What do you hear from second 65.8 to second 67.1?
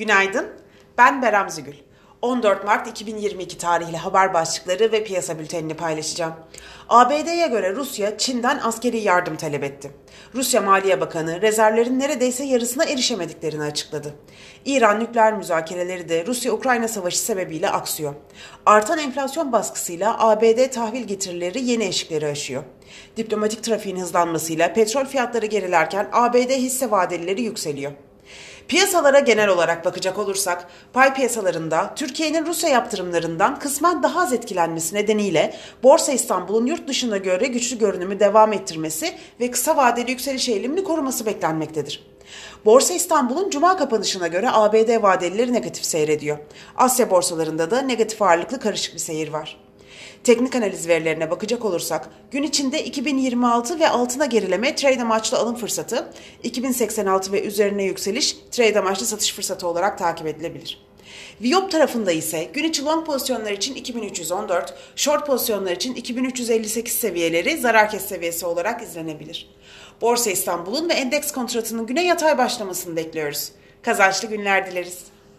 2358